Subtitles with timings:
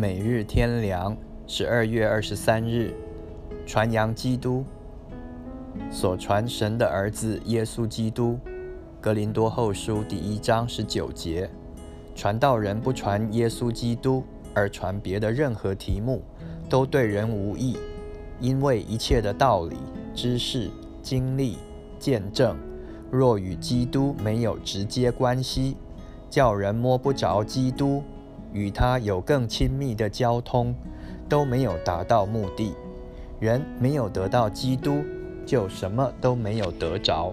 [0.00, 1.14] 每日天良，
[1.46, 2.94] 十二月二十三日，
[3.66, 4.64] 传扬基督
[5.90, 8.38] 所传神的儿子耶稣基督。
[8.98, 11.50] 格林多后书第一章十九节：
[12.14, 14.24] 传道人不传耶稣基督，
[14.54, 16.22] 而传别的任何题目，
[16.70, 17.76] 都对人无益，
[18.40, 19.76] 因为一切的道理、
[20.14, 20.70] 知识、
[21.02, 21.58] 经历、
[21.98, 22.56] 见证，
[23.10, 25.76] 若与基督没有直接关系，
[26.30, 28.02] 叫人摸不着基督。
[28.52, 30.74] 与他有更亲密的交通，
[31.28, 32.74] 都没有达到目的。
[33.38, 35.02] 人没有得到基督，
[35.46, 37.32] 就什么都没有得着，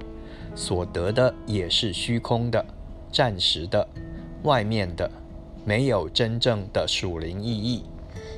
[0.56, 2.66] 所得的也是虚空的、
[3.12, 3.88] 暂时的、
[4.44, 5.12] 外面的，
[5.66, 7.84] 没有真正的属灵意义。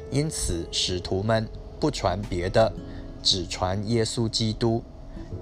[0.10, 1.48] 因此，使徒们
[1.80, 2.74] 不传别的，
[3.22, 4.82] 只传耶稣基督。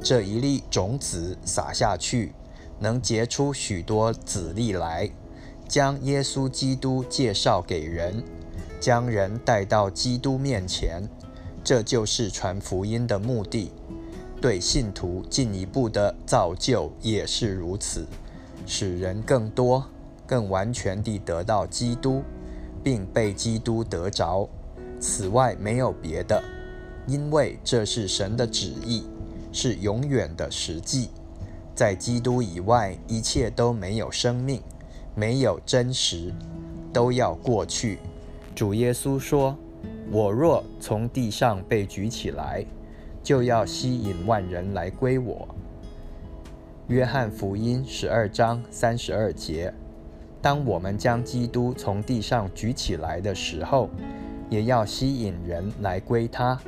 [0.04, 2.34] 这一粒种子撒下去，
[2.80, 5.10] 能结出许多籽粒来。
[5.68, 8.24] 将耶稣基督介绍给人，
[8.80, 11.08] 将人带到基督面前，
[11.64, 13.72] 这就是传福音的目的。
[14.40, 18.06] 对信徒进一步的造就也是如此，
[18.66, 19.84] 使人更多、
[20.26, 22.22] 更完全地得到基督，
[22.84, 24.48] 并被基督得着。
[25.00, 26.44] 此外没有别的，
[27.08, 29.06] 因为这是神的旨意，
[29.52, 31.10] 是永远的实际。
[31.76, 34.62] 在基督以外，一切都没有生命。
[35.18, 36.32] 没有真实，
[36.94, 37.98] 都要过去。
[38.54, 39.58] 主耶稣说
[40.14, 42.64] ：“我若从地上被举起来，
[43.24, 45.48] 就要吸引万人来归我。”
[46.86, 49.74] 约翰福音十二章三十二节。
[50.40, 53.90] 当我们将基督从地上举起来的时候，
[54.52, 56.60] 也要吸引人来归他。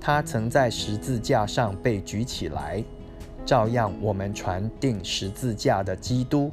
[0.00, 2.82] 他曾在十字架上被举起来，
[3.44, 6.50] 照样我们传定十字架的基督。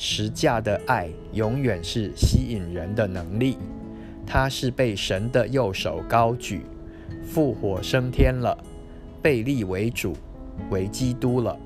[0.00, 3.58] 实价的爱永远是吸引人的能力，
[4.24, 6.62] 他是被神的右手高举，
[7.26, 8.56] 复活升天了，
[9.20, 10.16] 被立为主，
[10.70, 11.58] 为基督了。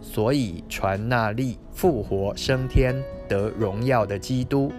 [0.00, 2.94] 所以传那立复活升天
[3.28, 4.70] 得荣耀的基督，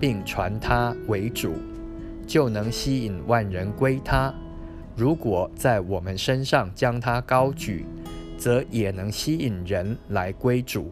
[0.00, 1.52] 并传他为主，
[2.26, 4.34] 就能吸引万人归他。
[4.96, 7.86] 如果在我们身上将他高举，
[8.36, 10.90] 则也能吸引人来归主。